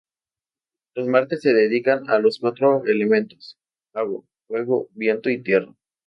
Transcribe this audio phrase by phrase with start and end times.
[0.95, 3.59] Los martes se dedican a los cuatro elementos:
[3.93, 5.75] agua, fuego, viento y tierra.